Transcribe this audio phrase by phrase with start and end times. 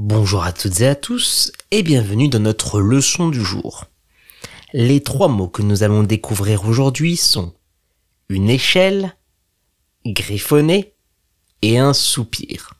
[0.00, 3.86] Bonjour à toutes et à tous et bienvenue dans notre leçon du jour.
[4.72, 7.52] Les trois mots que nous allons découvrir aujourd'hui sont
[8.28, 9.16] une échelle,
[10.06, 10.94] griffonner
[11.62, 12.74] et un soupir.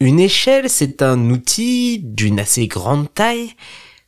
[0.00, 3.54] Une échelle, c'est un outil d'une assez grande taille,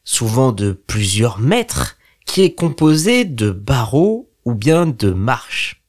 [0.04, 1.96] souvent de plusieurs mètres,
[2.26, 5.82] qui est composé de barreaux ou bien de marches.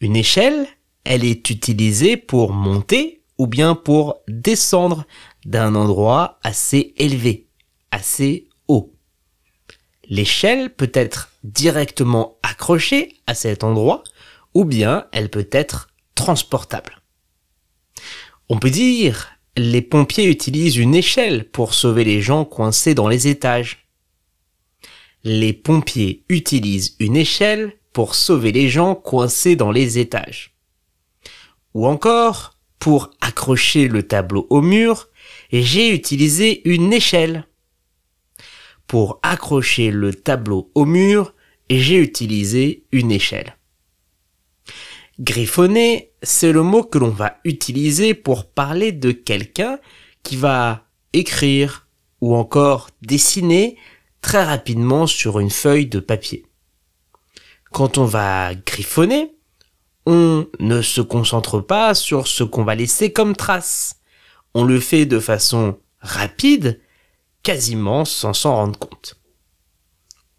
[0.00, 0.68] Une échelle,
[1.02, 5.06] elle est utilisée pour monter ou bien pour descendre
[5.46, 7.46] d'un endroit assez élevé,
[7.90, 8.92] assez haut.
[10.04, 14.02] L'échelle peut être directement accrochée à cet endroit
[14.54, 17.00] ou bien elle peut être transportable.
[18.48, 23.26] On peut dire les pompiers utilisent une échelle pour sauver les gens coincés dans les
[23.26, 23.88] étages.
[25.24, 30.54] Les pompiers utilisent une échelle pour sauver les gens coincés dans les étages.
[31.74, 35.08] Ou encore, pour accrocher le tableau au mur,
[35.52, 37.46] j'ai utilisé une échelle.
[38.86, 41.34] Pour accrocher le tableau au mur,
[41.70, 43.56] j'ai utilisé une échelle.
[45.20, 49.78] Griffonner, c'est le mot que l'on va utiliser pour parler de quelqu'un
[50.22, 51.88] qui va écrire
[52.20, 53.76] ou encore dessiner
[54.20, 56.46] très rapidement sur une feuille de papier.
[57.72, 59.37] Quand on va griffonner,
[60.10, 63.96] on ne se concentre pas sur ce qu'on va laisser comme trace.
[64.54, 66.80] On le fait de façon rapide,
[67.42, 69.16] quasiment sans s'en rendre compte.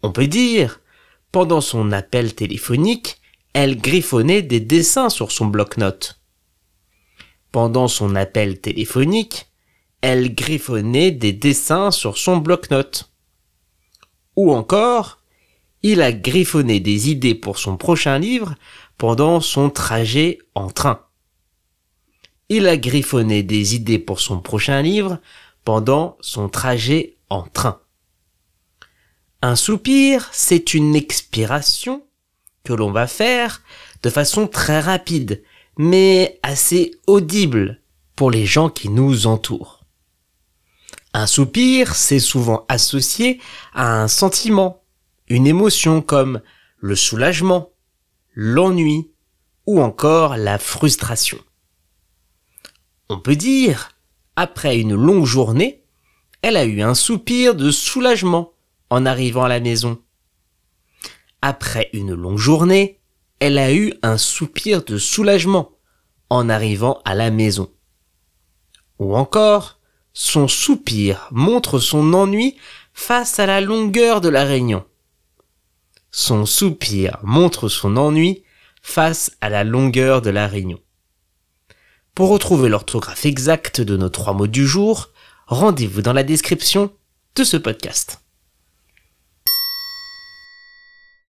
[0.02, 0.80] On peut dire,
[1.30, 3.20] pendant son appel téléphonique,
[3.52, 6.20] elle griffonnait des dessins sur son bloc-notes.
[7.52, 9.46] Pendant son appel téléphonique,
[10.00, 13.12] elle griffonnait des dessins sur son bloc-notes.
[14.34, 15.19] Ou encore,
[15.82, 18.54] il a griffonné des idées pour son prochain livre
[18.98, 21.06] pendant son trajet en train.
[22.48, 25.18] Il a griffonné des idées pour son prochain livre
[25.64, 27.80] pendant son trajet en train.
[29.42, 32.04] Un soupir, c'est une expiration
[32.64, 33.62] que l'on va faire
[34.02, 35.42] de façon très rapide,
[35.78, 37.80] mais assez audible
[38.16, 39.80] pour les gens qui nous entourent.
[41.14, 43.40] Un soupir, c'est souvent associé
[43.72, 44.79] à un sentiment,
[45.30, 46.42] une émotion comme
[46.80, 47.70] le soulagement,
[48.34, 49.12] l'ennui
[49.64, 51.38] ou encore la frustration.
[53.08, 53.92] On peut dire,
[54.36, 55.84] après une longue journée,
[56.42, 58.52] elle a eu un soupir de soulagement
[58.90, 60.02] en arrivant à la maison.
[61.42, 62.98] Après une longue journée,
[63.38, 65.72] elle a eu un soupir de soulagement
[66.28, 67.70] en arrivant à la maison.
[68.98, 69.80] Ou encore,
[70.12, 72.56] son soupir montre son ennui
[72.92, 74.84] face à la longueur de la réunion.
[76.10, 78.42] Son soupir montre son ennui
[78.82, 80.80] face à la longueur de la réunion.
[82.14, 85.10] Pour retrouver l'orthographe exacte de nos trois mots du jour,
[85.46, 86.92] rendez-vous dans la description
[87.36, 88.20] de ce podcast.